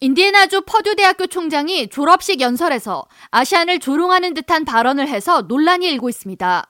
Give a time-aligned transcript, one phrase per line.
[0.00, 6.64] 인디애나주 퍼듀 대학교 총장이 졸업식 연설에서 아시안을 조롱하는 듯한 발언을 해서 논란이 일고 있습니다.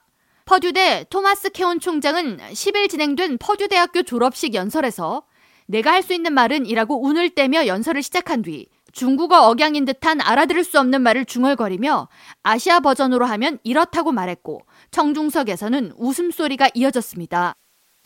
[0.45, 5.23] 퍼듀대 토마스 케온 총장은 10일 진행된 퍼듀 대학교 졸업식 연설에서
[5.67, 10.63] 내가 할 수 있는 말은 이라고 운을 떼며 연설을 시작한 뒤 중국어 억양인 듯한 알아들을
[10.63, 12.07] 수 없는 말을 중얼거리며
[12.41, 17.53] 아시아 버전으로 하면 이렇다고 말했고 청중석에서는 웃음소리가 이어졌습니다.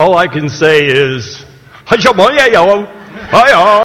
[0.02, 1.46] All I can say is
[1.86, 2.86] 하셔 뭐예요?
[3.32, 3.82] 아야.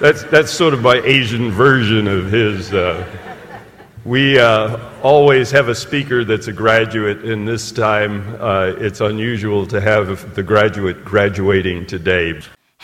[0.00, 3.02] That's that's sort of my Asian version of his uh,
[4.04, 9.66] we uh, always have a speaker that's a graduate, and this time uh, it's unusual
[9.66, 12.34] to have the graduate graduating today.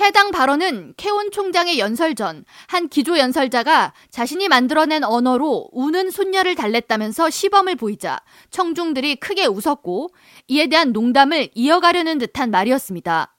[0.01, 7.29] 해당 발언은 케온 총장의 연설 전 한 기조 연설자가 자신이 만들어낸 언어로 우는 손녀를 달랬다면서
[7.29, 8.19] 시범을 보이자
[8.51, 10.09] 청중들이 크게 웃었고
[10.49, 13.35] 이에 대한 농담을 이어가려는 듯한 말이었습니다.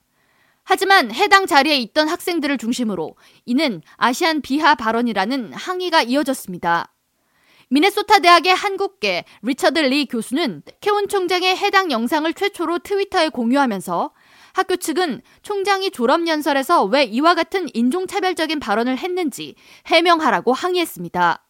[0.64, 6.90] 하지만 해당 자리에 있던 학생들을 중심으로 이는 아시안 비하 발언이라는 항의가 이어졌습니다.
[7.70, 14.12] 미네소타 대학의 한국계 리처드 리 교수는 케온 총장의 해당 영상을 최초로 트위터에 공유하면서
[14.52, 21.43] 학교 측은 총장이 졸업연설에서 왜 이와 같은 인종차별적인 발언을 했는지 해명하라고 항의했습니다.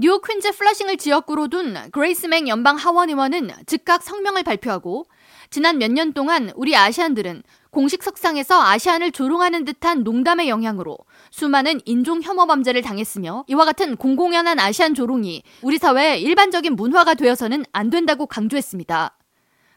[0.00, 5.06] 뉴욕 퀸즈 플러싱을 지역구로 둔 그레이스 멩 연방 하원 의원은 즉각 성명을 발표하고
[5.50, 10.98] 지난 몇 년 동안 우리 아시안들은 공식 석상에서 아시안을 조롱하는 듯한 농담의 영향으로
[11.32, 17.64] 수많은 인종 혐오 범죄를 당했으며 이와 같은 공공연한 아시안 조롱이 우리 사회의 일반적인 문화가 되어서는
[17.72, 19.16] 안 된다고 강조했습니다.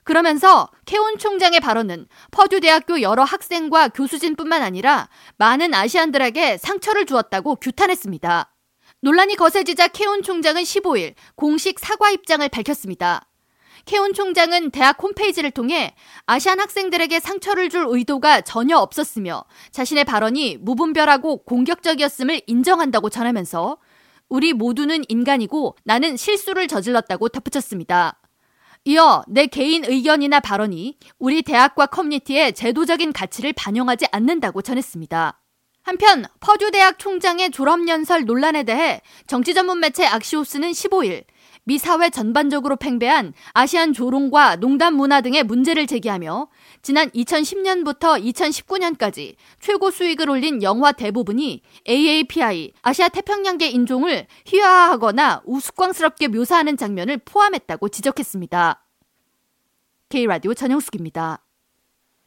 [0.03, 8.51] 그러면서 케온 총장의 발언은 퍼듀 대학교 여러 학생과 교수진뿐만 아니라 많은 아시안들에게 상처를 주었다고 규탄했습니다.
[9.01, 13.27] 논란이 거세지자 케온 총장은 15일 공식 사과 입장을 밝혔습니다.
[13.85, 15.95] 케온 총장은 대학 홈페이지를 통해
[16.27, 23.77] 아시안 학생들에게 상처를 줄 의도가 전혀 없었으며 자신의 발언이 무분별하고 공격적이었음을 인정한다고 전하면서
[24.29, 28.19] 우리 모두는 인간이고 나는 실수를 저질렀다고 덧붙였습니다.
[28.85, 35.40] 이어 내 개인 의견이나 발언이 우리 대학과 커뮤니티의 제도적인 가치를 반영하지 않는다고 전했습니다.
[35.83, 41.25] 한편 퍼듀 대학 총장의 졸업연설 논란에 대해 정치 전문 매체 악시오스는 15일
[41.63, 46.47] 미 사회 전반적으로 팽배한 아시안 조롱과 농담 문화 등의 문제를 제기하며
[46.81, 56.77] 지난 2010년부터 2019년까지 최고 수익을 올린 영화 대부분이 AAPI 아시아 태평양계 인종을 희화화하거나 우스꽝스럽게 묘사하는
[56.77, 58.85] 장면을 포함했다고 지적했습니다.
[60.09, 61.43] K라디오 전영숙입니다.